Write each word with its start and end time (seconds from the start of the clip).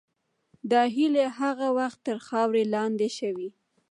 دا 0.71 0.81
هیلې 0.95 1.25
هغه 1.39 1.67
وخت 1.79 1.99
تر 2.07 2.17
خاورې 2.27 2.63
لاندې 2.75 3.09
شوې. 3.17 3.49